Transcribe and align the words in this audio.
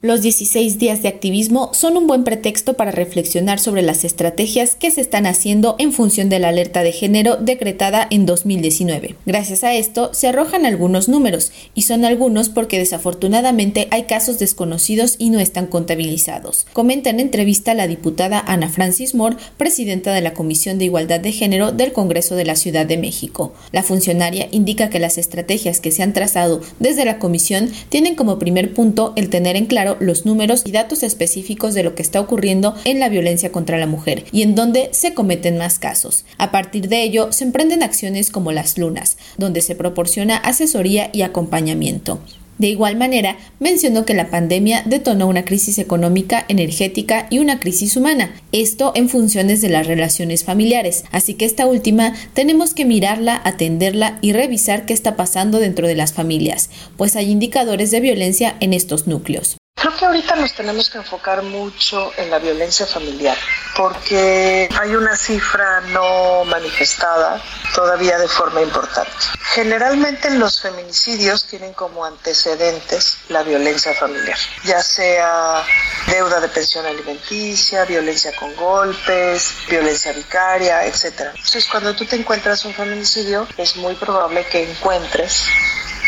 Los 0.00 0.22
16 0.22 0.78
días 0.78 1.02
de 1.02 1.08
activismo 1.08 1.70
son 1.74 1.96
un 1.96 2.06
buen 2.06 2.22
pretexto 2.22 2.74
para 2.74 2.92
reflexionar 2.92 3.58
sobre 3.58 3.82
las 3.82 4.04
estrategias 4.04 4.76
que 4.76 4.92
se 4.92 5.00
están 5.00 5.26
haciendo 5.26 5.74
en 5.80 5.92
función 5.92 6.28
de 6.28 6.38
la 6.38 6.50
alerta 6.50 6.84
de 6.84 6.92
género 6.92 7.34
decretada 7.34 8.06
en 8.08 8.24
2019. 8.24 9.16
Gracias 9.26 9.64
a 9.64 9.74
esto 9.74 10.10
se 10.14 10.28
arrojan 10.28 10.66
algunos 10.66 11.08
números, 11.08 11.50
y 11.74 11.82
son 11.82 12.04
algunos 12.04 12.48
porque 12.48 12.78
desafortunadamente 12.78 13.88
hay 13.90 14.04
casos 14.04 14.38
desconocidos 14.38 15.16
y 15.18 15.30
no 15.30 15.40
están 15.40 15.66
contabilizados. 15.66 16.68
Comenta 16.72 17.10
en 17.10 17.18
entrevista 17.18 17.74
la 17.74 17.88
diputada 17.88 18.38
Ana 18.46 18.68
Francis 18.68 19.16
Moore, 19.16 19.38
presidenta 19.56 20.14
de 20.14 20.20
la 20.20 20.32
Comisión 20.32 20.78
de 20.78 20.84
Igualdad 20.84 21.18
de 21.18 21.32
Género 21.32 21.72
del 21.72 21.92
Congreso 21.92 22.36
de 22.36 22.44
la 22.44 22.54
Ciudad 22.54 22.86
de 22.86 22.98
México. 22.98 23.52
La 23.72 23.82
funcionaria 23.82 24.46
indica 24.52 24.90
que 24.90 25.00
las 25.00 25.18
estrategias 25.18 25.80
que 25.80 25.90
se 25.90 26.04
han 26.04 26.12
trazado 26.12 26.60
desde 26.78 27.04
la 27.04 27.18
comisión 27.18 27.68
tienen 27.88 28.14
como 28.14 28.38
primer 28.38 28.74
punto 28.74 29.12
el 29.16 29.28
tener 29.28 29.56
en 29.56 29.66
claro 29.66 29.87
los 30.00 30.26
números 30.26 30.62
y 30.66 30.72
datos 30.72 31.02
específicos 31.02 31.74
de 31.74 31.82
lo 31.82 31.94
que 31.94 32.02
está 32.02 32.20
ocurriendo 32.20 32.74
en 32.84 33.00
la 33.00 33.08
violencia 33.08 33.52
contra 33.52 33.78
la 33.78 33.86
mujer 33.86 34.24
y 34.32 34.42
en 34.42 34.54
donde 34.54 34.90
se 34.92 35.14
cometen 35.14 35.58
más 35.58 35.78
casos. 35.78 36.24
A 36.36 36.50
partir 36.50 36.88
de 36.88 37.02
ello, 37.02 37.32
se 37.32 37.44
emprenden 37.44 37.82
acciones 37.82 38.30
como 38.30 38.52
las 38.52 38.78
lunas, 38.78 39.16
donde 39.36 39.62
se 39.62 39.74
proporciona 39.74 40.36
asesoría 40.36 41.10
y 41.12 41.22
acompañamiento. 41.22 42.20
De 42.58 42.66
igual 42.66 42.96
manera, 42.96 43.36
mencionó 43.60 44.04
que 44.04 44.14
la 44.14 44.30
pandemia 44.30 44.82
detonó 44.84 45.28
una 45.28 45.44
crisis 45.44 45.78
económica, 45.78 46.44
energética 46.48 47.28
y 47.30 47.38
una 47.38 47.60
crisis 47.60 47.96
humana, 47.96 48.34
esto 48.50 48.90
en 48.96 49.08
funciones 49.08 49.60
de 49.60 49.68
las 49.68 49.86
relaciones 49.86 50.42
familiares, 50.42 51.04
así 51.12 51.34
que 51.34 51.44
esta 51.44 51.66
última 51.66 52.14
tenemos 52.34 52.74
que 52.74 52.84
mirarla, 52.84 53.40
atenderla 53.44 54.18
y 54.22 54.32
revisar 54.32 54.86
qué 54.86 54.92
está 54.92 55.14
pasando 55.14 55.60
dentro 55.60 55.86
de 55.86 55.94
las 55.94 56.12
familias, 56.12 56.68
pues 56.96 57.14
hay 57.14 57.30
indicadores 57.30 57.92
de 57.92 58.00
violencia 58.00 58.56
en 58.58 58.74
estos 58.74 59.06
núcleos. 59.06 59.57
Creo 59.88 60.00
que 60.00 60.04
ahorita 60.04 60.36
nos 60.36 60.52
tenemos 60.52 60.90
que 60.90 60.98
enfocar 60.98 61.42
mucho 61.42 62.12
en 62.18 62.28
la 62.28 62.38
violencia 62.38 62.84
familiar, 62.84 63.38
porque 63.74 64.68
hay 64.78 64.94
una 64.94 65.16
cifra 65.16 65.80
no 65.80 66.44
manifestada 66.44 67.40
todavía 67.74 68.18
de 68.18 68.28
forma 68.28 68.60
importante. 68.60 69.10
Generalmente 69.54 70.28
los 70.32 70.60
feminicidios 70.60 71.46
tienen 71.46 71.72
como 71.72 72.04
antecedentes 72.04 73.16
la 73.30 73.42
violencia 73.42 73.94
familiar, 73.94 74.36
ya 74.62 74.82
sea 74.82 75.64
deuda 76.08 76.38
de 76.40 76.48
pensión 76.48 76.84
alimenticia, 76.84 77.86
violencia 77.86 78.36
con 78.36 78.54
golpes, 78.56 79.54
violencia 79.70 80.12
vicaria, 80.12 80.84
etc. 80.84 81.30
Entonces 81.34 81.66
cuando 81.66 81.96
tú 81.96 82.04
te 82.04 82.16
encuentras 82.16 82.62
un 82.66 82.74
feminicidio 82.74 83.48
es 83.56 83.76
muy 83.76 83.94
probable 83.94 84.44
que 84.44 84.70
encuentres 84.70 85.46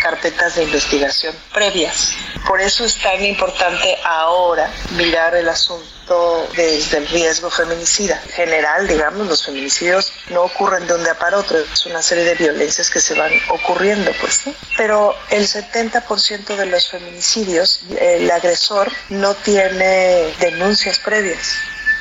carpetas 0.00 0.56
de 0.56 0.64
investigación 0.64 1.34
previas. 1.52 2.14
Por 2.46 2.60
eso 2.60 2.84
es 2.84 3.00
tan 3.00 3.24
importante 3.24 3.96
ahora 4.04 4.70
mirar 4.96 5.34
el 5.34 5.48
asunto 5.48 6.48
desde 6.56 6.98
el 6.98 7.08
riesgo 7.08 7.50
feminicida. 7.50 8.20
En 8.26 8.32
general, 8.32 8.88
digamos, 8.88 9.26
los 9.26 9.44
feminicidios 9.44 10.12
no 10.30 10.42
ocurren 10.42 10.86
de 10.86 10.94
un 10.94 11.04
día 11.04 11.16
para 11.18 11.38
otro, 11.38 11.58
es 11.58 11.86
una 11.86 12.02
serie 12.02 12.24
de 12.24 12.34
violencias 12.34 12.90
que 12.90 13.00
se 13.00 13.14
van 13.14 13.32
ocurriendo, 13.50 14.10
pues. 14.20 14.40
Pero 14.76 15.14
el 15.30 15.46
70% 15.46 16.56
de 16.56 16.66
los 16.66 16.88
feminicidios, 16.88 17.82
el 17.98 18.30
agresor 18.30 18.90
no 19.10 19.34
tiene 19.34 20.34
denuncias 20.40 20.98
previas. 20.98 21.54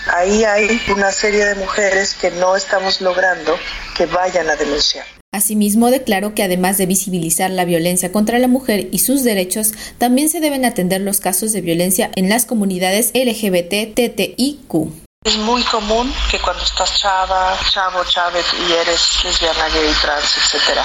Ahí 0.07 0.43
hay 0.43 0.81
una 0.87 1.11
serie 1.11 1.45
de 1.45 1.55
mujeres 1.55 2.15
que 2.15 2.31
no 2.31 2.55
estamos 2.55 3.01
logrando 3.01 3.59
que 3.95 4.07
vayan 4.07 4.49
a 4.49 4.55
denunciar. 4.55 5.18
Asimismo, 5.39 5.89
declaró 5.89 6.35
que 6.35 6.43
además 6.43 6.77
de 6.77 6.85
visibilizar 6.85 7.49
la 7.49 7.63
violencia 7.63 8.11
contra 8.11 8.39
la 8.39 8.49
mujer 8.49 8.89
y 8.91 8.99
sus 8.99 9.23
derechos, 9.23 9.71
también 9.97 10.27
se 10.27 10.41
deben 10.41 10.65
atender 10.65 10.99
los 10.99 11.21
casos 11.21 11.53
de 11.53 11.61
violencia 11.61 12.11
en 12.17 12.27
las 12.27 12.45
comunidades 12.45 13.11
LGBT, 13.13 13.95
TTIQ. 13.95 14.91
Es 15.23 15.37
muy 15.37 15.63
común 15.63 16.13
que 16.29 16.39
cuando 16.39 16.61
estás 16.61 16.93
chava, 16.99 17.57
chavo, 17.71 18.03
chave 18.03 18.41
y 18.67 18.73
eres 18.73 19.23
lesbiana, 19.23 19.69
gay, 19.69 19.93
trans, 20.01 20.37
etcétera, 20.37 20.83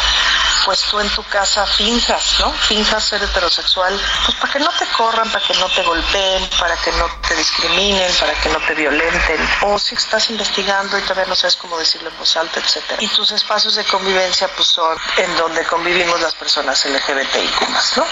pues 0.65 0.81
tú 0.81 1.01
en 1.01 1.09
tu 1.11 1.23
casa 1.25 1.67
finjas, 1.67 2.41
¿no? 2.41 2.53
Finjas 2.53 3.05
ser 3.05 3.23
heterosexual, 3.23 3.99
pues 4.25 4.37
para 4.39 4.53
que 4.53 4.59
no 4.61 4.71
te 4.79 4.87
corran, 4.87 5.31
para 5.31 5.45
que 5.45 5.55
no 5.55 5.69
te 5.69 5.83
golpeen, 5.83 6.49
para 6.59 6.77
que 6.77 6.93
no 6.93 7.07
te 7.27 7.35
discriminen, 7.37 8.13
para 8.19 8.35
que 8.35 8.49
no 8.49 8.59
te 8.67 8.75
violenten. 8.75 9.49
O 9.63 9.79
si 9.79 9.95
estás 9.95 10.31
investigando 10.31 10.99
y 10.99 11.03
todavía 11.03 11.27
no 11.27 11.35
sabes 11.35 11.57
cómo 11.57 11.79
decirlo 11.79 12.09
en 12.09 12.19
voz 12.19 12.37
alta, 12.37 12.61
etcétera. 12.61 13.03
Y 13.03 13.09
tus 13.09 13.33
espacios 13.33 13.75
de 13.75 13.85
convivencia 13.85 14.49
pues 14.49 14.69
son 14.69 14.97
en 15.17 15.37
donde 15.37 15.65
convivimos 15.67 16.21
las 16.21 16.35
personas 16.35 16.85
LGBTIQ+, 16.85 17.97
¿no? 17.97 18.07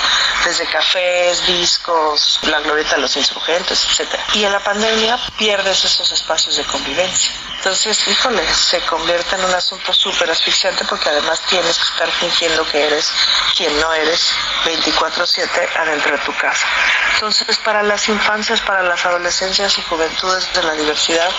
Desde 0.44 0.66
cafés, 0.66 1.46
discos, 1.46 2.41
la 2.42 2.60
glorieta 2.60 2.96
de 2.96 3.02
los 3.02 3.16
insurgentes, 3.16 3.86
etcétera. 3.88 4.24
Y 4.34 4.44
en 4.44 4.52
la 4.52 4.60
pandemia 4.60 5.18
pierdes 5.38 5.84
esos 5.84 6.10
espacios 6.12 6.56
de 6.56 6.64
convivencia. 6.64 7.30
Entonces, 7.64 8.08
híjole, 8.08 8.42
se 8.52 8.80
convierte 8.80 9.36
en 9.36 9.44
un 9.44 9.54
asunto 9.54 9.92
súper 9.92 10.28
asfixiante 10.28 10.84
porque 10.84 11.10
además 11.10 11.40
tienes 11.48 11.78
que 11.78 11.84
estar 11.92 12.10
fingiendo 12.10 12.66
que 12.66 12.84
eres 12.84 13.08
quien 13.56 13.80
no 13.80 13.92
eres 13.92 14.32
24/7 14.64 15.68
adentro 15.78 16.10
de 16.10 16.24
tu 16.24 16.36
casa. 16.38 16.66
Entonces, 17.14 17.58
para 17.58 17.84
las 17.84 18.08
infancias, 18.08 18.60
para 18.62 18.82
las 18.82 19.06
adolescencias 19.06 19.78
y 19.78 19.82
juventudes 19.82 20.52
de 20.54 20.62
la 20.64 20.72
diversidad, 20.72 21.30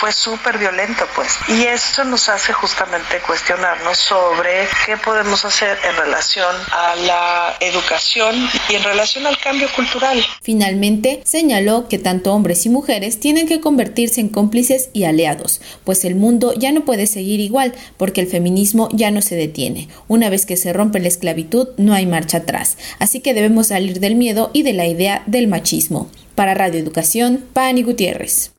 fue 0.00 0.10
súper 0.10 0.56
violento, 0.56 1.06
pues. 1.14 1.36
Y 1.48 1.64
eso 1.64 2.02
nos 2.04 2.30
hace 2.30 2.54
justamente 2.54 3.20
cuestionarnos 3.20 3.98
sobre 3.98 4.66
qué 4.86 4.96
podemos 4.96 5.44
hacer 5.44 5.78
en 5.84 5.96
relación 5.96 6.56
a 6.70 6.96
la 6.96 7.56
educación 7.60 8.50
y 8.70 8.76
en 8.76 8.84
relación 8.84 9.26
al 9.26 9.38
cambio 9.38 9.70
cultural. 9.76 10.24
Finalmente, 10.42 11.20
señaló 11.26 11.88
que 11.88 11.98
tanto 11.98 12.32
hombres 12.32 12.64
y 12.64 12.70
mujeres 12.70 13.20
tienen 13.20 13.46
que 13.46 13.60
convertirse 13.60 14.22
en 14.22 14.30
cómplices 14.30 14.88
y 14.94 15.04
aliados 15.04 15.41
pues 15.84 16.04
el 16.04 16.14
mundo 16.14 16.52
ya 16.54 16.72
no 16.72 16.84
puede 16.84 17.06
seguir 17.06 17.40
igual 17.40 17.72
porque 17.96 18.20
el 18.20 18.26
feminismo 18.26 18.88
ya 18.92 19.10
no 19.10 19.22
se 19.22 19.36
detiene. 19.36 19.88
Una 20.08 20.30
vez 20.30 20.46
que 20.46 20.56
se 20.56 20.72
rompe 20.72 21.00
la 21.00 21.08
esclavitud 21.08 21.68
no 21.76 21.94
hay 21.94 22.06
marcha 22.06 22.38
atrás, 22.38 22.76
así 22.98 23.20
que 23.20 23.34
debemos 23.34 23.68
salir 23.68 24.00
del 24.00 24.14
miedo 24.14 24.50
y 24.52 24.62
de 24.62 24.72
la 24.72 24.86
idea 24.86 25.22
del 25.26 25.48
machismo. 25.48 26.08
Para 26.34 26.54
Radio 26.54 26.80
Educación, 26.80 27.44
Pani 27.52 27.82
Gutiérrez. 27.82 28.50